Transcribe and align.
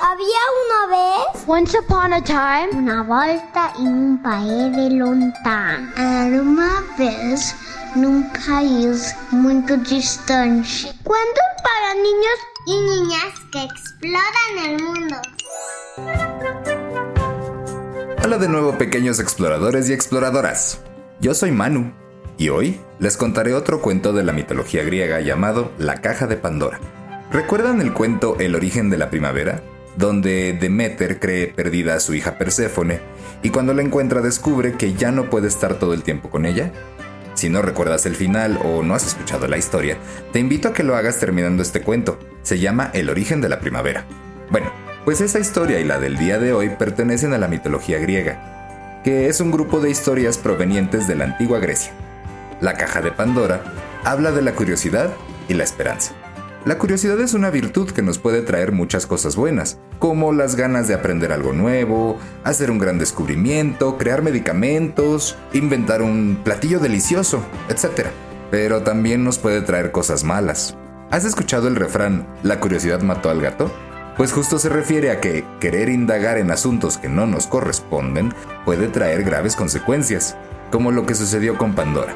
Había 0.00 0.38
una 0.64 0.96
vez 0.96 1.44
Once 1.48 1.76
upon 1.76 2.12
a 2.12 2.22
time, 2.22 2.68
una 2.72 3.02
volta 3.02 3.72
en 3.78 3.88
un 3.88 4.22
país 4.22 4.76
de 4.76 4.90
lontano. 4.90 5.90
Era 5.96 6.40
una 6.40 6.84
vez 6.96 7.56
num 7.96 8.22
país 8.46 9.16
muito 9.32 9.76
distante. 9.78 10.94
Cuentos 11.02 11.44
para 11.64 11.94
niños 11.94 12.38
y 12.66 12.80
niñas 12.80 13.34
que 13.50 13.64
exploran 13.64 14.58
el 14.66 14.82
mundo. 14.84 15.16
Hola 18.24 18.38
de 18.38 18.48
nuevo 18.48 18.78
pequeños 18.78 19.18
exploradores 19.18 19.90
y 19.90 19.94
exploradoras. 19.94 20.80
Yo 21.20 21.34
soy 21.34 21.50
Manu 21.50 21.92
y 22.36 22.50
hoy 22.50 22.80
les 23.00 23.16
contaré 23.16 23.52
otro 23.52 23.82
cuento 23.82 24.12
de 24.12 24.22
la 24.22 24.32
mitología 24.32 24.84
griega 24.84 25.20
llamado 25.20 25.72
La 25.76 26.00
caja 26.00 26.28
de 26.28 26.36
Pandora. 26.36 26.78
¿Recuerdan 27.32 27.80
el 27.80 27.92
cuento 27.92 28.36
El 28.38 28.54
origen 28.54 28.90
de 28.90 28.98
la 28.98 29.10
primavera? 29.10 29.60
Donde 29.98 30.52
Demeter 30.52 31.18
cree 31.18 31.48
perdida 31.48 31.96
a 31.96 32.00
su 32.00 32.14
hija 32.14 32.38
Perséfone 32.38 33.00
y 33.42 33.50
cuando 33.50 33.74
la 33.74 33.82
encuentra 33.82 34.20
descubre 34.20 34.74
que 34.74 34.94
ya 34.94 35.10
no 35.10 35.28
puede 35.28 35.48
estar 35.48 35.74
todo 35.74 35.92
el 35.92 36.04
tiempo 36.04 36.30
con 36.30 36.46
ella. 36.46 36.70
Si 37.34 37.48
no 37.48 37.62
recuerdas 37.62 38.06
el 38.06 38.14
final 38.14 38.60
o 38.64 38.84
no 38.84 38.94
has 38.94 39.08
escuchado 39.08 39.48
la 39.48 39.58
historia, 39.58 39.96
te 40.32 40.38
invito 40.38 40.68
a 40.68 40.72
que 40.72 40.84
lo 40.84 40.94
hagas 40.94 41.18
terminando 41.18 41.64
este 41.64 41.82
cuento. 41.82 42.20
Se 42.42 42.60
llama 42.60 42.92
El 42.94 43.10
origen 43.10 43.40
de 43.40 43.48
la 43.48 43.58
primavera. 43.58 44.06
Bueno, 44.50 44.70
pues 45.04 45.20
esa 45.20 45.40
historia 45.40 45.80
y 45.80 45.84
la 45.84 45.98
del 45.98 46.16
día 46.16 46.38
de 46.38 46.52
hoy 46.52 46.68
pertenecen 46.70 47.32
a 47.32 47.38
la 47.38 47.48
mitología 47.48 47.98
griega, 47.98 49.00
que 49.02 49.26
es 49.26 49.40
un 49.40 49.50
grupo 49.50 49.80
de 49.80 49.90
historias 49.90 50.38
provenientes 50.38 51.08
de 51.08 51.16
la 51.16 51.24
antigua 51.24 51.58
Grecia. 51.58 51.92
La 52.60 52.74
caja 52.74 53.00
de 53.00 53.10
Pandora 53.10 53.64
habla 54.04 54.30
de 54.30 54.42
la 54.42 54.52
curiosidad 54.52 55.10
y 55.48 55.54
la 55.54 55.64
esperanza. 55.64 56.12
La 56.64 56.76
curiosidad 56.76 57.20
es 57.20 57.34
una 57.34 57.50
virtud 57.50 57.90
que 57.92 58.02
nos 58.02 58.18
puede 58.18 58.42
traer 58.42 58.72
muchas 58.72 59.06
cosas 59.06 59.36
buenas, 59.36 59.78
como 60.00 60.32
las 60.32 60.56
ganas 60.56 60.88
de 60.88 60.94
aprender 60.94 61.32
algo 61.32 61.52
nuevo, 61.52 62.18
hacer 62.42 62.70
un 62.70 62.78
gran 62.78 62.98
descubrimiento, 62.98 63.96
crear 63.96 64.22
medicamentos, 64.22 65.36
inventar 65.52 66.02
un 66.02 66.40
platillo 66.42 66.80
delicioso, 66.80 67.42
etc. 67.68 68.08
Pero 68.50 68.82
también 68.82 69.22
nos 69.22 69.38
puede 69.38 69.62
traer 69.62 69.92
cosas 69.92 70.24
malas. 70.24 70.76
¿Has 71.10 71.24
escuchado 71.24 71.68
el 71.68 71.76
refrán 71.76 72.26
La 72.42 72.60
curiosidad 72.60 73.02
mató 73.02 73.30
al 73.30 73.40
gato? 73.40 73.70
Pues 74.16 74.32
justo 74.32 74.58
se 74.58 74.68
refiere 74.68 75.12
a 75.12 75.20
que 75.20 75.44
querer 75.60 75.88
indagar 75.88 76.38
en 76.38 76.50
asuntos 76.50 76.98
que 76.98 77.08
no 77.08 77.24
nos 77.26 77.46
corresponden 77.46 78.34
puede 78.64 78.88
traer 78.88 79.22
graves 79.22 79.54
consecuencias, 79.54 80.36
como 80.72 80.90
lo 80.90 81.06
que 81.06 81.14
sucedió 81.14 81.56
con 81.56 81.74
Pandora. 81.74 82.14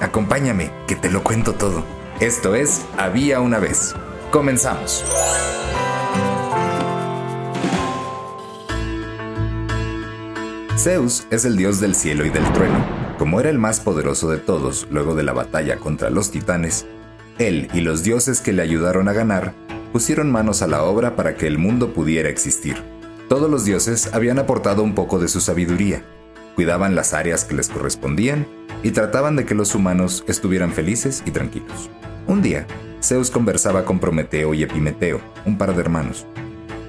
Acompáñame, 0.00 0.70
que 0.88 0.96
te 0.96 1.10
lo 1.10 1.22
cuento 1.22 1.52
todo. 1.52 2.01
Esto 2.22 2.54
es 2.54 2.86
Había 2.96 3.40
una 3.40 3.58
vez. 3.58 3.96
Comenzamos. 4.30 5.04
Zeus 10.78 11.26
es 11.32 11.44
el 11.44 11.56
dios 11.56 11.80
del 11.80 11.96
cielo 11.96 12.24
y 12.24 12.30
del 12.30 12.44
trueno. 12.52 12.86
Como 13.18 13.40
era 13.40 13.50
el 13.50 13.58
más 13.58 13.80
poderoso 13.80 14.30
de 14.30 14.38
todos 14.38 14.86
luego 14.88 15.16
de 15.16 15.24
la 15.24 15.32
batalla 15.32 15.78
contra 15.78 16.10
los 16.10 16.30
titanes, 16.30 16.86
él 17.40 17.68
y 17.74 17.80
los 17.80 18.04
dioses 18.04 18.40
que 18.40 18.52
le 18.52 18.62
ayudaron 18.62 19.08
a 19.08 19.12
ganar 19.12 19.52
pusieron 19.92 20.30
manos 20.30 20.62
a 20.62 20.68
la 20.68 20.84
obra 20.84 21.16
para 21.16 21.34
que 21.34 21.48
el 21.48 21.58
mundo 21.58 21.92
pudiera 21.92 22.28
existir. 22.28 22.76
Todos 23.28 23.50
los 23.50 23.64
dioses 23.64 24.10
habían 24.14 24.38
aportado 24.38 24.84
un 24.84 24.94
poco 24.94 25.18
de 25.18 25.26
su 25.26 25.40
sabiduría, 25.40 26.04
cuidaban 26.54 26.94
las 26.94 27.14
áreas 27.14 27.44
que 27.44 27.56
les 27.56 27.68
correspondían 27.68 28.46
y 28.84 28.92
trataban 28.92 29.34
de 29.34 29.44
que 29.44 29.56
los 29.56 29.74
humanos 29.74 30.22
estuvieran 30.28 30.72
felices 30.72 31.24
y 31.26 31.32
tranquilos. 31.32 31.90
Un 32.32 32.40
día, 32.40 32.66
Zeus 33.02 33.30
conversaba 33.30 33.84
con 33.84 33.98
Prometeo 33.98 34.54
y 34.54 34.62
Epimeteo, 34.62 35.20
un 35.44 35.58
par 35.58 35.74
de 35.74 35.82
hermanos. 35.82 36.26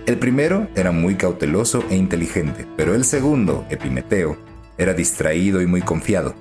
El 0.05 0.17
primero 0.17 0.69
era 0.73 0.93
muy 0.93 1.15
cauteloso 1.15 1.83
e 1.89 1.97
inteligente, 1.97 2.65
pero 2.77 2.95
el 2.95 3.03
segundo, 3.03 3.65
Epimeteo, 3.69 4.37
era 4.77 4.93
distraído 4.93 5.61
y 5.61 5.65
muy 5.65 5.81
confiado, 5.81 6.33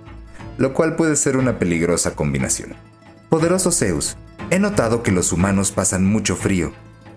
lo 0.57 0.73
cual 0.73 0.95
puede 0.95 1.17
ser 1.17 1.37
una 1.37 1.59
peligrosa 1.59 2.15
combinación. 2.15 2.75
Poderoso 3.29 3.73
Zeus, 3.73 4.17
he 4.51 4.61
notado 4.61 5.03
que 5.03 5.11
los 5.11 5.33
humanos 5.33 5.73
pasan 5.73 6.07
mucho 6.07 6.37
frío. 6.37 6.71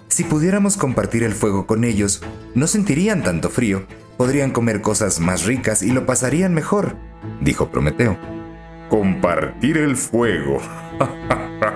Si 0.08 0.24
pudiéramos 0.24 0.78
compartir 0.78 1.22
el 1.22 1.36
fuego 1.36 1.68
con 1.68 1.84
ellos, 1.84 2.24
no 2.56 2.66
sentirían 2.66 3.22
tanto 3.22 3.52
frío, 3.52 3.86
podrían 4.18 4.50
comer 4.50 4.82
cosas 4.82 5.20
más 5.20 5.46
ricas 5.46 5.84
y 5.84 5.92
lo 5.92 6.08
pasarían 6.08 6.56
mejor, 6.56 6.96
dijo 7.42 7.70
Prometeo. 7.70 8.18
Compartir 8.90 9.78
el 9.78 9.96
fuego. 9.96 10.60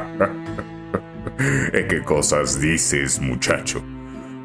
¿Qué 1.39 2.03
cosas 2.03 2.59
dices, 2.59 3.22
muchacho? 3.22 3.81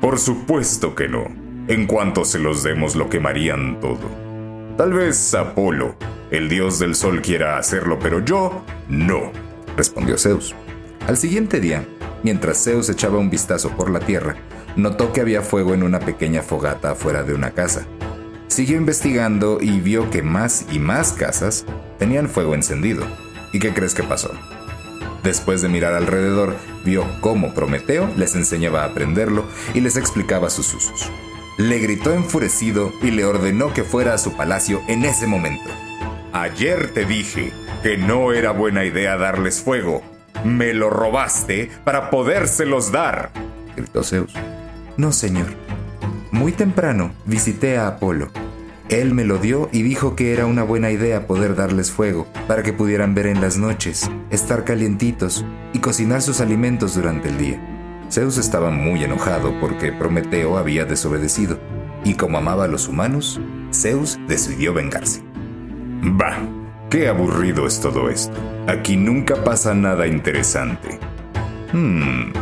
Por 0.00 0.16
supuesto 0.16 0.94
que 0.94 1.08
no. 1.08 1.24
En 1.66 1.88
cuanto 1.88 2.24
se 2.24 2.38
los 2.38 2.62
demos 2.62 2.94
lo 2.94 3.08
quemarían 3.08 3.80
todo. 3.80 4.08
Tal 4.76 4.92
vez 4.92 5.34
Apolo, 5.34 5.96
el 6.30 6.48
dios 6.48 6.78
del 6.78 6.94
sol, 6.94 7.20
quiera 7.20 7.58
hacerlo, 7.58 7.98
pero 8.00 8.24
yo 8.24 8.64
no, 8.88 9.32
respondió 9.76 10.16
Zeus. 10.16 10.54
Al 11.08 11.16
siguiente 11.16 11.58
día, 11.58 11.84
mientras 12.22 12.62
Zeus 12.62 12.88
echaba 12.88 13.18
un 13.18 13.28
vistazo 13.28 13.70
por 13.70 13.90
la 13.90 13.98
tierra, 13.98 14.36
notó 14.76 15.12
que 15.12 15.20
había 15.20 15.42
fuego 15.42 15.74
en 15.74 15.82
una 15.82 15.98
pequeña 15.98 16.42
fogata 16.42 16.92
afuera 16.92 17.24
de 17.24 17.34
una 17.34 17.50
casa. 17.50 17.86
Siguió 18.46 18.76
investigando 18.76 19.58
y 19.60 19.80
vio 19.80 20.10
que 20.10 20.22
más 20.22 20.64
y 20.70 20.78
más 20.78 21.12
casas 21.12 21.66
tenían 21.98 22.28
fuego 22.28 22.54
encendido. 22.54 23.04
¿Y 23.52 23.58
qué 23.58 23.74
crees 23.74 23.94
que 23.94 24.04
pasó? 24.04 24.30
Después 25.24 25.62
de 25.62 25.70
mirar 25.70 25.94
alrededor, 25.94 26.54
vio 26.84 27.06
cómo 27.22 27.54
Prometeo 27.54 28.10
les 28.14 28.34
enseñaba 28.34 28.82
a 28.82 28.88
aprenderlo 28.88 29.46
y 29.72 29.80
les 29.80 29.96
explicaba 29.96 30.50
sus 30.50 30.74
usos. 30.74 31.10
Le 31.56 31.78
gritó 31.78 32.12
enfurecido 32.12 32.92
y 33.02 33.10
le 33.10 33.24
ordenó 33.24 33.72
que 33.72 33.84
fuera 33.84 34.12
a 34.12 34.18
su 34.18 34.36
palacio 34.36 34.82
en 34.86 35.06
ese 35.06 35.26
momento. 35.26 35.70
Ayer 36.34 36.92
te 36.92 37.06
dije 37.06 37.52
que 37.82 37.96
no 37.96 38.32
era 38.32 38.50
buena 38.50 38.84
idea 38.84 39.16
darles 39.16 39.62
fuego. 39.62 40.02
Me 40.44 40.74
lo 40.74 40.90
robaste 40.90 41.70
para 41.84 42.10
podérselos 42.10 42.92
dar, 42.92 43.30
gritó 43.76 44.04
Zeus. 44.04 44.34
No, 44.98 45.10
señor. 45.10 45.46
Muy 46.32 46.52
temprano 46.52 47.14
visité 47.24 47.78
a 47.78 47.86
Apolo. 47.86 48.30
Él 48.90 49.14
me 49.14 49.24
lo 49.24 49.38
dio 49.38 49.70
y 49.72 49.82
dijo 49.82 50.14
que 50.14 50.34
era 50.34 50.44
una 50.44 50.62
buena 50.62 50.90
idea 50.90 51.26
poder 51.26 51.56
darles 51.56 51.90
fuego 51.90 52.26
para 52.46 52.62
que 52.62 52.74
pudieran 52.74 53.14
ver 53.14 53.26
en 53.26 53.40
las 53.40 53.56
noches, 53.56 54.10
estar 54.30 54.64
calientitos 54.64 55.44
y 55.72 55.78
cocinar 55.78 56.20
sus 56.20 56.40
alimentos 56.40 56.94
durante 56.94 57.30
el 57.30 57.38
día. 57.38 58.06
Zeus 58.10 58.36
estaba 58.36 58.70
muy 58.70 59.02
enojado 59.02 59.58
porque 59.58 59.90
Prometeo 59.90 60.58
había 60.58 60.84
desobedecido, 60.84 61.58
y 62.04 62.14
como 62.14 62.36
amaba 62.36 62.64
a 62.64 62.68
los 62.68 62.86
humanos, 62.86 63.40
Zeus 63.72 64.18
decidió 64.28 64.74
vengarse. 64.74 65.22
Bah, 66.02 66.38
qué 66.90 67.08
aburrido 67.08 67.66
es 67.66 67.80
todo 67.80 68.10
esto. 68.10 68.36
Aquí 68.66 68.98
nunca 68.98 69.42
pasa 69.42 69.74
nada 69.74 70.06
interesante. 70.06 70.98
Hmm, 71.72 72.32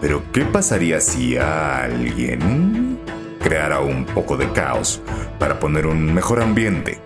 pero 0.00 0.22
¿qué 0.32 0.44
pasaría 0.44 1.00
si 1.00 1.36
alguien 1.36 2.98
creara 3.40 3.80
un 3.80 4.04
poco 4.04 4.36
de 4.36 4.50
caos 4.52 5.02
para 5.38 5.58
poner 5.58 5.86
un 5.86 6.14
mejor 6.14 6.40
ambiente? 6.40 7.00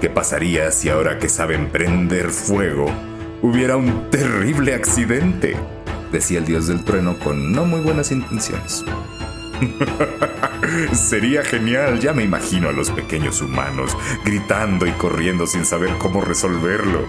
¿Qué 0.00 0.10
pasaría 0.10 0.70
si 0.72 0.90
ahora 0.90 1.18
que 1.18 1.28
saben 1.28 1.68
prender 1.70 2.30
fuego 2.30 2.86
hubiera 3.40 3.76
un 3.76 4.10
terrible 4.10 4.74
accidente? 4.74 5.56
Decía 6.12 6.38
el 6.38 6.44
dios 6.44 6.66
del 6.66 6.84
trueno 6.84 7.18
con 7.18 7.52
no 7.52 7.64
muy 7.64 7.80
buenas 7.80 8.12
intenciones. 8.12 8.84
Sería 10.92 11.42
genial, 11.42 11.98
ya 11.98 12.12
me 12.12 12.24
imagino 12.24 12.68
a 12.68 12.72
los 12.72 12.90
pequeños 12.90 13.40
humanos 13.40 13.96
gritando 14.24 14.86
y 14.86 14.90
corriendo 14.92 15.46
sin 15.46 15.64
saber 15.64 15.90
cómo 15.98 16.20
resolverlo. 16.20 17.06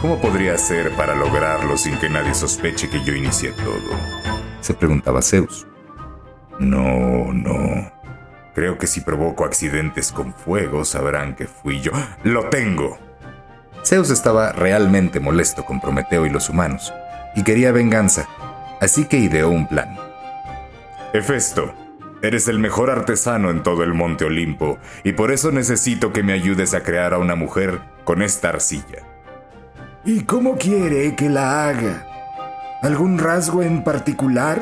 ¿Cómo 0.00 0.20
podría 0.20 0.58
ser 0.58 0.90
para 0.96 1.14
lograrlo 1.14 1.76
sin 1.76 1.98
que 1.98 2.08
nadie 2.08 2.34
sospeche 2.34 2.90
que 2.90 3.02
yo 3.04 3.14
inicié 3.14 3.52
todo? 3.52 3.96
Se 4.60 4.74
preguntaba 4.74 5.22
Zeus. 5.22 5.66
No, 6.58 7.32
no. 7.32 7.92
Creo 8.54 8.78
que 8.78 8.86
si 8.86 9.00
provoco 9.00 9.44
accidentes 9.44 10.12
con 10.12 10.32
fuego 10.32 10.84
sabrán 10.84 11.34
que 11.34 11.46
fui 11.46 11.80
yo. 11.80 11.92
¡Lo 12.22 12.48
tengo! 12.48 12.98
Zeus 13.84 14.10
estaba 14.10 14.52
realmente 14.52 15.20
molesto 15.20 15.64
con 15.64 15.80
Prometeo 15.80 16.24
y 16.24 16.30
los 16.30 16.48
humanos, 16.48 16.94
y 17.34 17.42
quería 17.42 17.72
venganza, 17.72 18.28
así 18.80 19.04
que 19.04 19.18
ideó 19.18 19.50
un 19.50 19.66
plan. 19.66 19.96
Hefesto, 21.12 21.74
eres 22.22 22.48
el 22.48 22.58
mejor 22.58 22.90
artesano 22.90 23.50
en 23.50 23.62
todo 23.62 23.82
el 23.82 23.92
Monte 23.92 24.24
Olimpo, 24.24 24.78
y 25.02 25.12
por 25.12 25.32
eso 25.32 25.50
necesito 25.52 26.12
que 26.12 26.22
me 26.22 26.32
ayudes 26.32 26.72
a 26.72 26.82
crear 26.82 27.12
a 27.12 27.18
una 27.18 27.34
mujer 27.34 27.80
con 28.04 28.22
esta 28.22 28.48
arcilla. 28.48 29.02
¿Y 30.04 30.22
cómo 30.24 30.56
quiere 30.56 31.14
que 31.14 31.28
la 31.28 31.68
haga? 31.68 32.06
¿Algún 32.82 33.18
rasgo 33.18 33.62
en 33.62 33.84
particular? 33.84 34.60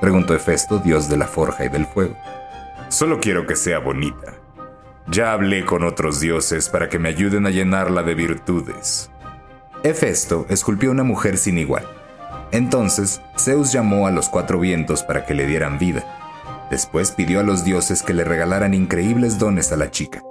Preguntó 0.00 0.34
Hefesto, 0.34 0.78
dios 0.78 1.08
de 1.08 1.16
la 1.16 1.26
forja 1.26 1.64
y 1.64 1.68
del 1.68 1.86
fuego. 1.86 2.16
Solo 2.96 3.20
quiero 3.20 3.46
que 3.46 3.56
sea 3.56 3.78
bonita. 3.78 4.40
Ya 5.06 5.34
hablé 5.34 5.66
con 5.66 5.84
otros 5.84 6.18
dioses 6.18 6.70
para 6.70 6.88
que 6.88 6.98
me 6.98 7.10
ayuden 7.10 7.44
a 7.44 7.50
llenarla 7.50 8.02
de 8.02 8.14
virtudes. 8.14 9.10
Hefesto 9.84 10.46
esculpió 10.48 10.92
una 10.92 11.02
mujer 11.02 11.36
sin 11.36 11.58
igual. 11.58 11.86
Entonces 12.52 13.20
Zeus 13.38 13.70
llamó 13.70 14.06
a 14.06 14.10
los 14.10 14.30
cuatro 14.30 14.58
vientos 14.58 15.02
para 15.02 15.26
que 15.26 15.34
le 15.34 15.46
dieran 15.46 15.78
vida. 15.78 16.06
Después 16.70 17.10
pidió 17.10 17.40
a 17.40 17.42
los 17.42 17.66
dioses 17.66 18.02
que 18.02 18.14
le 18.14 18.24
regalaran 18.24 18.72
increíbles 18.72 19.38
dones 19.38 19.72
a 19.72 19.76
la 19.76 19.90
chica. 19.90 20.22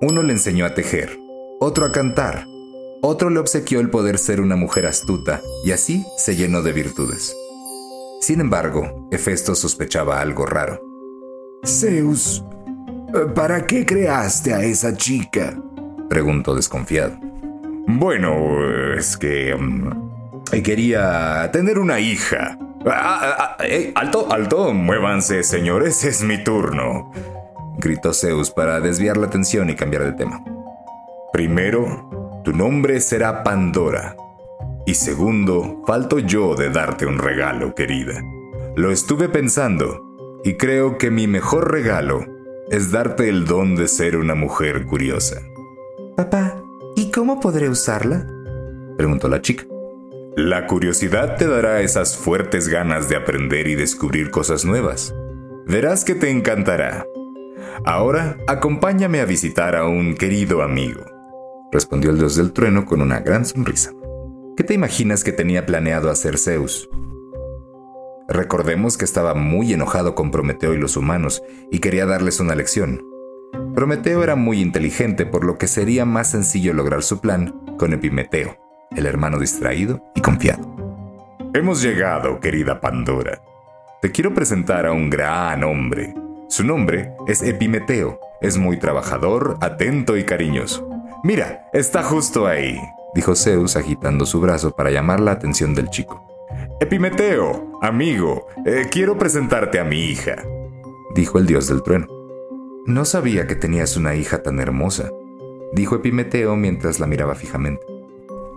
Uno 0.00 0.22
le 0.22 0.34
enseñó 0.34 0.66
a 0.66 0.74
tejer, 0.74 1.18
otro 1.58 1.84
a 1.84 1.90
cantar, 1.90 2.46
otro 3.02 3.28
le 3.28 3.40
obsequió 3.40 3.80
el 3.80 3.90
poder 3.90 4.18
ser 4.18 4.40
una 4.40 4.54
mujer 4.54 4.86
astuta 4.86 5.40
y 5.64 5.72
así 5.72 6.06
se 6.16 6.36
llenó 6.36 6.62
de 6.62 6.70
virtudes. 6.70 7.34
Sin 8.20 8.40
embargo, 8.40 9.08
Hefesto 9.10 9.56
sospechaba 9.56 10.20
algo 10.20 10.46
raro. 10.46 10.93
Zeus, 11.66 12.44
¿para 13.34 13.66
qué 13.66 13.86
creaste 13.86 14.52
a 14.52 14.62
esa 14.62 14.94
chica? 14.94 15.54
preguntó 16.10 16.54
desconfiado. 16.54 17.16
Bueno, 17.86 18.94
es 18.94 19.16
que... 19.16 19.56
Mm, 19.56 20.62
quería 20.62 21.48
tener 21.52 21.78
una 21.78 22.00
hija. 22.00 22.58
Ah, 22.86 23.20
ah, 23.22 23.36
ah, 23.38 23.64
eh, 23.64 23.92
alto, 23.94 24.30
alto, 24.30 24.74
muévanse, 24.74 25.42
señores, 25.42 26.04
es 26.04 26.22
mi 26.22 26.44
turno. 26.44 27.10
Gritó 27.78 28.12
Zeus 28.12 28.50
para 28.50 28.80
desviar 28.80 29.16
la 29.16 29.26
atención 29.26 29.70
y 29.70 29.74
cambiar 29.74 30.04
de 30.04 30.12
tema. 30.12 30.44
Primero, 31.32 32.42
tu 32.44 32.52
nombre 32.52 33.00
será 33.00 33.42
Pandora. 33.42 34.14
Y 34.84 34.94
segundo, 34.94 35.82
falto 35.86 36.18
yo 36.18 36.54
de 36.54 36.68
darte 36.68 37.06
un 37.06 37.18
regalo, 37.18 37.74
querida. 37.74 38.22
Lo 38.76 38.90
estuve 38.90 39.30
pensando 39.30 40.03
y 40.44 40.54
creo 40.54 40.98
que 40.98 41.10
mi 41.10 41.26
mejor 41.26 41.72
regalo 41.72 42.26
es 42.70 42.90
darte 42.90 43.28
el 43.28 43.46
don 43.46 43.76
de 43.76 43.88
ser 43.88 44.16
una 44.16 44.34
mujer 44.34 44.84
curiosa. 44.84 45.40
Papá, 46.16 46.62
¿y 46.94 47.10
cómo 47.10 47.40
podré 47.40 47.68
usarla? 47.68 48.26
preguntó 48.96 49.28
la 49.28 49.40
chica. 49.40 49.64
La 50.36 50.66
curiosidad 50.66 51.36
te 51.36 51.46
dará 51.46 51.80
esas 51.80 52.16
fuertes 52.16 52.68
ganas 52.68 53.08
de 53.08 53.16
aprender 53.16 53.68
y 53.68 53.74
descubrir 53.74 54.30
cosas 54.30 54.64
nuevas. 54.64 55.14
Verás 55.66 56.04
que 56.04 56.14
te 56.14 56.30
encantará. 56.30 57.06
Ahora, 57.84 58.36
acompáñame 58.46 59.20
a 59.20 59.24
visitar 59.24 59.74
a 59.76 59.86
un 59.86 60.14
querido 60.14 60.62
amigo, 60.62 61.04
respondió 61.72 62.10
el 62.10 62.18
dios 62.18 62.36
del 62.36 62.52
trueno 62.52 62.84
con 62.84 63.00
una 63.00 63.20
gran 63.20 63.44
sonrisa. 63.44 63.92
¿Qué 64.56 64.64
te 64.64 64.74
imaginas 64.74 65.24
que 65.24 65.32
tenía 65.32 65.66
planeado 65.66 66.10
hacer 66.10 66.38
Zeus? 66.38 66.88
Recordemos 68.28 68.96
que 68.96 69.04
estaba 69.04 69.34
muy 69.34 69.72
enojado 69.72 70.14
con 70.14 70.30
Prometeo 70.30 70.74
y 70.74 70.78
los 70.78 70.96
humanos 70.96 71.42
y 71.70 71.80
quería 71.80 72.06
darles 72.06 72.40
una 72.40 72.54
lección. 72.54 73.02
Prometeo 73.74 74.22
era 74.22 74.36
muy 74.36 74.60
inteligente, 74.60 75.26
por 75.26 75.44
lo 75.44 75.58
que 75.58 75.66
sería 75.66 76.04
más 76.04 76.30
sencillo 76.30 76.72
lograr 76.72 77.02
su 77.02 77.20
plan 77.20 77.60
con 77.78 77.92
Epimeteo, 77.92 78.56
el 78.96 79.06
hermano 79.06 79.38
distraído 79.38 80.02
y 80.14 80.20
confiado. 80.20 80.74
Hemos 81.52 81.82
llegado, 81.82 82.40
querida 82.40 82.80
Pandora. 82.80 83.40
Te 84.00 84.10
quiero 84.10 84.34
presentar 84.34 84.86
a 84.86 84.92
un 84.92 85.10
gran 85.10 85.62
hombre. 85.64 86.14
Su 86.48 86.64
nombre 86.64 87.12
es 87.26 87.42
Epimeteo. 87.42 88.20
Es 88.40 88.58
muy 88.58 88.78
trabajador, 88.78 89.56
atento 89.60 90.16
y 90.16 90.24
cariñoso. 90.24 90.88
Mira, 91.22 91.68
está 91.72 92.02
justo 92.02 92.46
ahí 92.46 92.78
dijo 93.14 93.36
Zeus 93.36 93.76
agitando 93.76 94.26
su 94.26 94.40
brazo 94.40 94.74
para 94.74 94.90
llamar 94.90 95.20
la 95.20 95.30
atención 95.32 95.74
del 95.74 95.88
chico. 95.88 96.33
Epimeteo, 96.80 97.78
amigo, 97.80 98.48
eh, 98.66 98.86
quiero 98.90 99.16
presentarte 99.16 99.78
a 99.78 99.84
mi 99.84 100.06
hija, 100.06 100.44
dijo 101.14 101.38
el 101.38 101.46
dios 101.46 101.68
del 101.68 101.82
trueno. 101.82 102.08
No 102.84 103.04
sabía 103.04 103.46
que 103.46 103.54
tenías 103.54 103.96
una 103.96 104.16
hija 104.16 104.42
tan 104.42 104.58
hermosa, 104.58 105.10
dijo 105.72 105.94
Epimeteo 105.94 106.56
mientras 106.56 106.98
la 106.98 107.06
miraba 107.06 107.36
fijamente. 107.36 107.86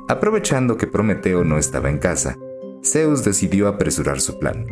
Aprovechando 0.08 0.78
que 0.78 0.88
Prometeo 0.88 1.44
no 1.44 1.60
estaba 1.60 1.90
en 1.90 2.00
casa, 2.00 2.38
Zeus 2.84 3.24
decidió 3.24 3.68
apresurar 3.68 4.20
su 4.20 4.40
plan. 4.40 4.66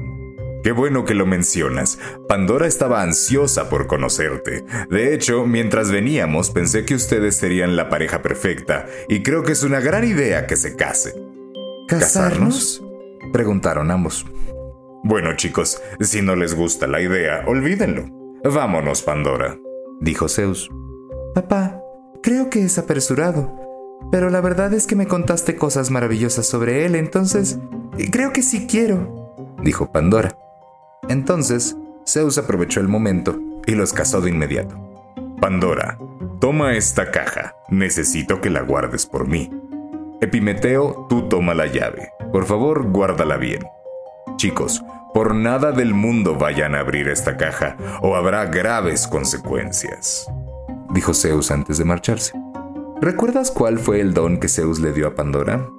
Qué 0.64 0.72
bueno 0.72 1.06
que 1.06 1.14
lo 1.14 1.28
mencionas. 1.28 2.00
Pandora 2.28 2.66
estaba 2.66 3.04
ansiosa 3.04 3.70
por 3.70 3.86
conocerte. 3.86 4.66
De 4.90 5.14
hecho, 5.14 5.46
mientras 5.46 5.92
veníamos 5.92 6.50
pensé 6.50 6.86
que 6.86 6.96
ustedes 6.96 7.36
serían 7.36 7.76
la 7.76 7.90
pareja 7.90 8.24
perfecta 8.24 8.88
y 9.08 9.22
creo 9.22 9.44
que 9.44 9.52
es 9.52 9.62
una 9.62 9.80
gran 9.80 10.04
idea 10.04 10.48
que 10.48 10.56
se 10.56 10.76
case. 10.76 11.14
¿Casarnos? 11.88 12.85
Preguntaron 13.36 13.92
ambos. 13.92 14.26
Bueno 15.04 15.36
chicos, 15.36 15.82
si 16.00 16.22
no 16.22 16.38
les 16.38 16.56
gusta 16.56 16.88
la 16.88 17.02
idea, 17.02 17.44
olvídenlo. 17.46 18.06
Vámonos, 18.46 19.02
Pandora, 19.02 19.58
dijo 20.00 20.30
Zeus. 20.30 20.72
Papá, 21.34 21.82
creo 22.24 22.50
que 22.50 22.64
es 22.64 22.78
apresurado, 22.78 23.54
pero 24.10 24.30
la 24.30 24.40
verdad 24.40 24.74
es 24.74 24.88
que 24.88 24.96
me 24.96 25.06
contaste 25.06 25.58
cosas 25.58 25.92
maravillosas 25.92 26.46
sobre 26.46 26.86
él, 26.86 26.96
entonces 26.96 27.60
creo 28.10 28.32
que 28.32 28.42
sí 28.42 28.68
quiero, 28.68 29.36
dijo 29.62 29.92
Pandora. 29.92 30.38
Entonces, 31.10 31.76
Zeus 32.08 32.38
aprovechó 32.38 32.80
el 32.80 32.88
momento 32.88 33.38
y 33.68 33.76
los 33.76 33.92
casó 33.92 34.22
de 34.22 34.30
inmediato. 34.30 34.78
Pandora, 35.42 35.98
toma 36.40 36.78
esta 36.78 37.12
caja. 37.12 37.54
Necesito 37.68 38.40
que 38.40 38.50
la 38.50 38.62
guardes 38.62 39.06
por 39.06 39.28
mí. 39.28 39.52
Epimeteo, 40.22 41.06
tú 41.10 41.28
toma 41.28 41.54
la 41.54 41.66
llave. 41.66 42.15
Por 42.36 42.44
favor, 42.44 42.92
guárdala 42.92 43.38
bien. 43.38 43.62
Chicos, 44.36 44.84
por 45.14 45.34
nada 45.34 45.72
del 45.72 45.94
mundo 45.94 46.36
vayan 46.36 46.76
a 46.76 46.82
abrir 46.82 47.08
esta 47.08 47.38
caja 47.38 47.78
o 48.02 48.18
habrá 48.18 48.44
graves 48.48 49.08
consecuencias. 49.08 50.28
Dijo 50.94 51.14
Zeus 51.14 51.50
antes 51.50 51.78
de 51.78 51.86
marcharse. 51.86 52.34
¿Recuerdas 53.00 53.52
cuál 53.52 53.80
fue 53.80 54.02
el 54.02 54.14
don 54.14 54.42
que 54.42 54.50
Zeus 54.50 54.80
le 54.80 54.92
dio 54.92 55.08
a 55.08 55.16
Pandora? 55.16 55.70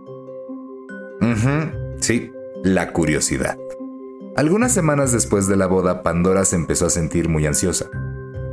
sí, 2.01 2.33
la 2.65 2.91
curiosidad. 2.91 3.59
Algunas 4.35 4.73
semanas 4.73 5.13
después 5.13 5.49
de 5.49 5.57
la 5.57 5.67
boda, 5.67 6.03
Pandora 6.03 6.47
se 6.47 6.57
empezó 6.57 6.87
a 6.87 6.91
sentir 6.91 7.29
muy 7.29 7.45
ansiosa. 7.45 7.91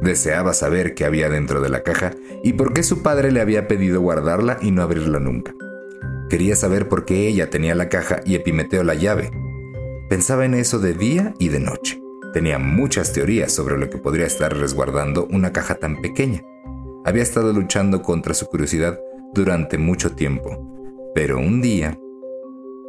Deseaba 0.01 0.53
saber 0.53 0.93
qué 0.93 1.05
había 1.05 1.29
dentro 1.29 1.61
de 1.61 1.69
la 1.69 1.83
caja 1.83 2.11
y 2.43 2.51
por 2.51 2.73
qué 2.73 2.83
su 2.83 3.01
padre 3.01 3.31
le 3.31 3.39
había 3.39 3.69
pedido 3.69 4.01
guardarla 4.01 4.57
y 4.59 4.71
no 4.71 4.81
abrirla 4.81 5.21
nunca. 5.21 5.53
Quería 6.33 6.55
saber 6.55 6.89
por 6.89 7.05
qué 7.05 7.27
ella 7.27 7.51
tenía 7.51 7.75
la 7.75 7.89
caja 7.89 8.21
y 8.25 8.33
Epimeteo 8.33 8.83
la 8.83 8.95
llave. 8.95 9.29
Pensaba 10.09 10.45
en 10.45 10.55
eso 10.55 10.79
de 10.79 10.95
día 10.95 11.35
y 11.37 11.49
de 11.49 11.59
noche. 11.59 12.01
Tenía 12.33 12.57
muchas 12.57 13.13
teorías 13.13 13.51
sobre 13.51 13.77
lo 13.77 13.87
que 13.91 13.99
podría 13.99 14.25
estar 14.25 14.51
resguardando 14.57 15.27
una 15.29 15.53
caja 15.53 15.75
tan 15.75 16.01
pequeña. 16.01 16.41
Había 17.05 17.21
estado 17.21 17.53
luchando 17.53 18.01
contra 18.01 18.33
su 18.33 18.47
curiosidad 18.47 18.99
durante 19.35 19.77
mucho 19.77 20.13
tiempo. 20.13 20.57
Pero 21.13 21.37
un 21.37 21.61
día... 21.61 21.99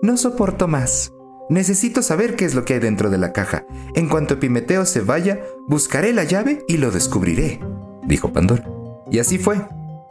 No 0.01 0.17
soporto 0.17 0.67
más, 0.67 1.13
Necesito 1.51 2.01
saber 2.01 2.37
qué 2.37 2.47
es 2.47 2.55
lo 2.55 2.65
que 2.65 2.73
hay 2.73 2.81
dentro 2.81 3.11
de 3.11 3.19
la 3.19 3.35
caja. 3.35 3.67
En 3.95 4.09
cuanto 4.09 4.33
Epimeteo 4.33 4.87
se 4.87 5.03
vaya, 5.03 5.43
buscaré 5.69 6.15
la 6.15 6.25
llave 6.25 6.65
y 6.67 6.79
lo 6.79 6.91
descubriré, 6.91 7.61
dijo 8.07 8.33
Pandora. 8.33 8.67
Y 9.11 9.19
así 9.19 9.37
fue. 9.37 9.59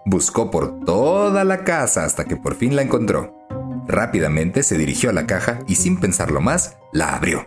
Buscó 0.06 0.52
por 0.52 0.82
toda 0.86 1.46
la 1.46 1.64
casa 1.64 2.04
hasta 2.04 2.26
que 2.26 2.36
por 2.36 2.56
fin 2.56 2.76
la 2.76 2.82
encontró. 2.82 3.34
Rápidamente 3.88 4.64
se 4.64 4.78
dirigió 4.78 5.10
a 5.10 5.14
la 5.14 5.26
caja 5.26 5.60
y 5.66 5.76
sin 5.76 6.00
pensarlo 6.00 6.42
más, 6.42 6.78
la 6.92 7.16
abrió. 7.16 7.44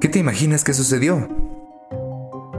¿Qué 0.00 0.08
te 0.08 0.20
imaginas 0.20 0.62
que 0.62 0.74
sucedió? 0.74 1.28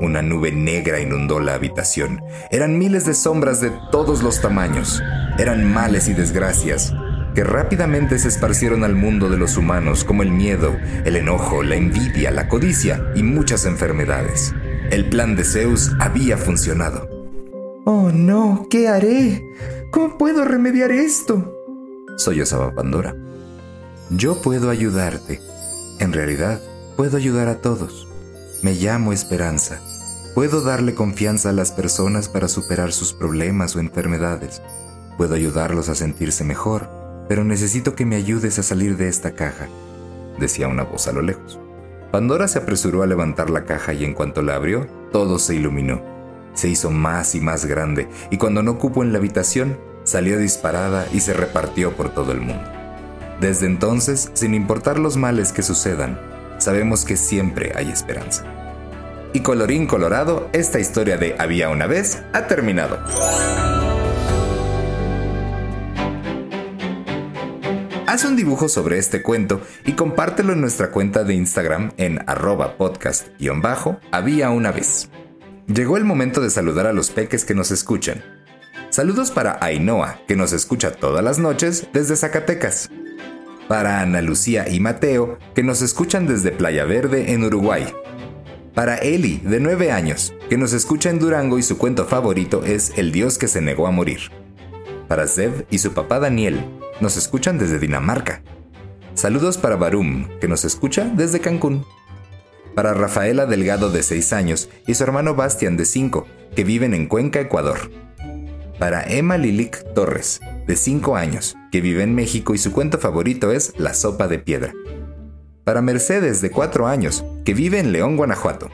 Una 0.02 0.22
nube 0.22 0.52
negra 0.52 1.00
inundó 1.00 1.40
la 1.40 1.54
habitación. 1.54 2.22
Eran 2.52 2.78
miles 2.78 3.06
de 3.06 3.14
sombras 3.14 3.62
de 3.62 3.72
todos 3.92 4.24
los 4.24 4.42
tamaños. 4.42 5.02
Eran 5.38 5.72
males 5.72 6.10
y 6.10 6.14
desgracias, 6.14 6.94
que 7.34 7.46
rápidamente 7.46 8.20
se 8.20 8.28
esparcieron 8.28 8.84
al 8.84 8.96
mundo 8.96 9.30
de 9.30 9.38
los 9.38 9.56
humanos 9.56 10.04
como 10.04 10.24
el 10.24 10.32
miedo, 10.32 10.76
el 11.06 11.16
enojo, 11.16 11.64
la 11.64 11.76
envidia, 11.76 12.32
la 12.32 12.50
codicia 12.50 13.02
y 13.16 13.24
muchas 13.24 13.66
enfermedades. 13.66 14.54
El 14.92 15.06
plan 15.06 15.38
de 15.38 15.46
Zeus 15.46 15.92
había 16.00 16.38
funcionado. 16.38 17.13
Oh 17.86 18.12
no, 18.12 18.68
¿qué 18.70 18.88
haré? 18.88 19.46
¿Cómo 19.92 20.18
puedo 20.18 20.46
remediar 20.46 20.92
esto? 20.92 21.54
Sollozaba 22.18 22.74
Pandora. 22.74 23.16
Yo 24.10 24.42
puedo 24.42 24.70
ayudarte. 24.70 25.40
En 26.00 26.14
realidad, 26.14 26.62
puedo 26.96 27.18
ayudar 27.18 27.48
a 27.48 27.62
todos. 27.62 28.08
Me 28.62 28.74
llamo 28.74 29.14
Esperanza. 29.14 29.80
Puedo 30.36 30.62
darle 30.62 30.96
confianza 30.96 31.50
a 31.50 31.54
las 31.54 31.72
personas 31.72 32.30
para 32.30 32.48
superar 32.48 32.92
sus 32.92 33.14
problemas 33.14 33.76
o 33.76 33.80
enfermedades. 33.80 34.62
Puedo 35.18 35.36
ayudarlos 35.36 35.90
a 35.90 35.96
sentirse 35.96 36.44
mejor 36.44 37.04
pero 37.28 37.44
necesito 37.44 37.96
que 37.96 38.06
me 38.06 38.16
ayudes 38.16 38.60
a 38.60 38.64
salir 38.64 38.98
de 38.98 39.08
esta 39.08 39.34
caja, 39.34 39.68
decía 40.40 40.68
una 40.68 40.84
voz 40.84 41.08
a 41.08 41.14
lo 41.14 41.22
lejos. 41.22 41.60
Pandora 42.12 42.48
se 42.48 42.60
apresuró 42.60 43.02
a 43.02 43.08
levantar 43.08 43.50
la 43.50 43.66
caja 43.66 43.94
y 43.94 44.06
en 44.06 44.14
cuanto 44.14 44.42
la 44.42 44.56
abrió, 44.56 44.88
todo 45.12 45.40
se 45.40 45.56
iluminó. 45.56 46.02
Se 46.54 46.70
hizo 46.70 46.92
más 46.92 47.36
y 47.36 47.42
más 47.42 47.66
grande 47.66 48.08
y 48.30 48.38
cuando 48.38 48.64
no 48.64 48.78
cupo 48.78 49.04
en 49.04 49.12
la 49.12 49.20
habitación, 49.20 49.78
salió 50.04 50.38
disparada 50.38 51.08
y 51.14 51.22
se 51.22 51.34
repartió 51.34 51.96
por 51.96 52.14
todo 52.14 52.32
el 52.32 52.42
mundo. 52.42 52.64
Desde 53.40 53.66
entonces, 53.66 54.32
sin 54.34 54.54
importar 54.54 55.00
los 55.00 55.18
males 55.18 55.52
que 55.52 55.64
sucedan, 55.64 56.20
sabemos 56.60 57.06
que 57.06 57.18
siempre 57.18 57.74
hay 57.76 57.90
esperanza. 57.90 58.46
Y 59.34 59.40
colorín 59.40 59.88
colorado, 59.88 60.50
esta 60.54 60.80
historia 60.80 61.18
de 61.18 61.36
Había 61.40 61.70
una 61.70 61.88
vez 61.88 62.24
ha 62.34 62.46
terminado. 62.46 63.00
Haz 68.06 68.26
un 68.26 68.36
dibujo 68.36 68.70
sobre 68.70 69.00
este 69.00 69.24
cuento 69.24 69.60
y 69.86 69.94
compártelo 69.94 70.54
en 70.54 70.62
nuestra 70.62 70.92
cuenta 70.92 71.24
de 71.24 71.34
Instagram 71.34 71.94
en 71.98 72.20
arroba 72.28 72.78
podcast-había 72.78 74.52
una 74.52 74.72
vez. 74.72 75.10
Llegó 75.68 75.96
el 75.96 76.04
momento 76.04 76.42
de 76.42 76.50
saludar 76.50 76.88
a 76.88 76.94
los 76.94 77.10
peques 77.10 77.46
que 77.46 77.56
nos 77.56 77.72
escuchan. 77.72 78.22
Saludos 78.90 79.32
para 79.32 79.58
Ainhoa, 79.64 80.20
que 80.28 80.36
nos 80.36 80.52
escucha 80.52 80.92
todas 80.92 81.24
las 81.24 81.40
noches 81.40 81.88
desde 81.94 82.18
Zacatecas. 82.18 82.90
Para 83.70 84.02
Ana 84.02 84.22
Lucía 84.22 84.68
y 84.70 84.82
Mateo, 84.82 85.40
que 85.56 85.64
nos 85.64 85.82
escuchan 85.82 86.28
desde 86.28 86.52
Playa 86.52 86.84
Verde 86.84 87.32
en 87.32 87.46
Uruguay. 87.46 87.88
Para 88.76 88.98
Eli, 88.98 89.38
de 89.38 89.62
9 89.62 89.92
años, 89.92 90.34
que 90.50 90.58
nos 90.58 90.74
escucha 90.74 91.10
en 91.10 91.20
Durango 91.20 91.58
y 91.58 91.64
su 91.64 91.78
cuento 91.78 92.06
favorito 92.06 92.64
es 92.66 92.92
El 92.98 93.14
Dios 93.14 93.38
que 93.38 93.48
se 93.48 93.62
negó 93.62 93.88
a 93.88 93.92
morir. 93.92 94.20
Para 95.08 95.28
Zev 95.28 95.66
y 95.70 95.78
su 95.78 95.94
papá 95.94 96.20
Daniel, 96.20 96.66
nos 97.00 97.16
escuchan 97.16 97.58
desde 97.58 97.80
Dinamarca. 97.80 98.44
Saludos 99.14 99.58
para 99.58 99.78
Barum, 99.78 100.28
que 100.42 100.50
nos 100.50 100.66
escucha 100.66 101.06
desde 101.06 101.40
Cancún. 101.40 101.86
Para 102.76 102.94
Rafaela 102.94 103.46
Delgado 103.46 103.92
de 103.92 104.02
6 104.02 104.34
años 104.34 104.70
y 104.88 104.96
su 104.96 105.04
hermano 105.04 105.36
Bastian 105.36 105.78
de 105.78 105.86
5, 105.86 106.26
que 106.56 106.64
viven 106.64 106.94
en 106.94 107.08
Cuenca, 107.08 107.40
Ecuador. 107.40 107.92
Para 108.80 109.04
Emma 109.04 109.38
Lilik 109.38 109.94
Torres, 109.94 110.40
de 110.66 110.76
5 110.76 111.16
años, 111.16 111.56
que 111.72 111.82
vive 111.82 112.04
en 112.04 112.16
México 112.16 112.56
y 112.56 112.58
su 112.58 112.72
cuento 112.72 112.98
favorito 112.98 113.52
es 113.52 113.74
La 113.78 113.94
sopa 113.94 114.28
de 114.28 114.40
piedra. 114.40 114.74
Para 115.64 115.82
Mercedes, 115.82 116.42
de 116.42 116.50
4 116.50 116.88
años, 116.88 117.24
que 117.46 117.54
vive 117.54 117.80
en 117.80 117.92
León, 117.92 118.18
Guanajuato. 118.18 118.70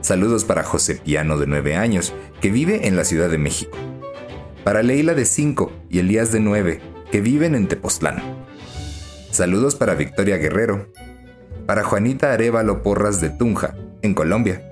Saludos 0.00 0.44
para 0.44 0.64
José 0.64 0.96
Piano, 0.96 1.38
de 1.38 1.46
9 1.46 1.76
años, 1.76 2.14
que 2.40 2.50
vive 2.50 2.88
en 2.88 2.96
la 2.96 3.04
Ciudad 3.04 3.28
de 3.28 3.38
México. 3.38 3.76
Para 4.64 4.82
Leila, 4.82 5.14
de 5.14 5.26
5, 5.26 5.72
y 5.90 5.98
Elías, 5.98 6.32
de 6.32 6.40
9, 6.40 6.80
que 7.12 7.20
viven 7.20 7.54
en 7.54 7.68
Tepoztlán. 7.68 8.22
Saludos 9.30 9.76
para 9.76 9.94
Victoria 9.94 10.38
Guerrero. 10.38 10.88
Para 11.66 11.82
Juanita 11.82 12.30
Arevalo 12.30 12.82
Porras 12.82 13.22
de 13.22 13.30
Tunja, 13.30 13.74
en 14.02 14.12
Colombia. 14.12 14.62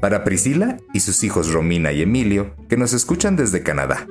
Para 0.00 0.24
Priscila 0.24 0.78
y 0.94 1.00
sus 1.00 1.22
hijos 1.24 1.52
Romina 1.52 1.92
y 1.92 2.00
Emilio, 2.00 2.54
que 2.70 2.78
nos 2.78 2.94
escuchan 2.94 3.36
desde 3.36 3.62
Canadá. 3.62 4.06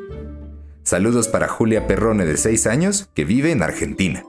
Saludos 0.84 1.28
para 1.28 1.48
Julia 1.48 1.88
Perrone 1.88 2.26
de 2.26 2.38
6 2.38 2.68
años, 2.68 3.10
que 3.16 3.26
vive 3.26 3.52
en 3.52 3.64
Argentina. 3.64 4.24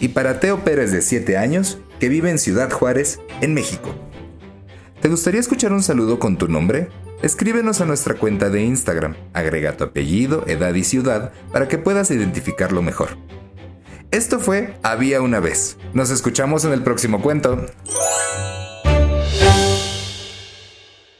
Y 0.00 0.08
para 0.08 0.38
Teo 0.38 0.64
Pérez 0.64 0.92
de 0.92 1.00
7 1.00 1.38
años, 1.38 1.78
que 1.98 2.10
vive 2.10 2.28
en 2.28 2.38
Ciudad 2.38 2.70
Juárez, 2.70 3.20
en 3.40 3.54
México. 3.54 3.94
¿Te 5.00 5.08
gustaría 5.08 5.40
escuchar 5.40 5.72
un 5.72 5.82
saludo 5.82 6.18
con 6.18 6.36
tu 6.36 6.46
nombre? 6.46 6.88
Escríbenos 7.22 7.80
a 7.80 7.86
nuestra 7.86 8.14
cuenta 8.14 8.50
de 8.50 8.62
Instagram, 8.62 9.16
agrega 9.32 9.78
tu 9.78 9.84
apellido, 9.84 10.44
edad 10.46 10.74
y 10.74 10.84
ciudad 10.84 11.32
para 11.52 11.68
que 11.68 11.78
puedas 11.78 12.10
identificarlo 12.10 12.82
mejor. 12.82 13.16
Esto 14.10 14.38
fue 14.38 14.76
Había 14.82 15.20
una 15.20 15.40
vez. 15.40 15.78
Nos 15.92 16.10
escuchamos 16.10 16.64
en 16.64 16.72
el 16.72 16.82
próximo 16.82 17.20
cuento. 17.20 17.66